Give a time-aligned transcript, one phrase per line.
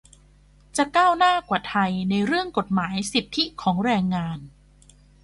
[0.77, 4.37] จะก้าวหน้ากว่าไทยในเรื่องกฎหมายสิทธิของแรงงาน